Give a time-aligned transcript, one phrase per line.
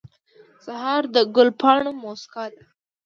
[0.65, 2.61] سهار د ګل پاڼو موسکا ده.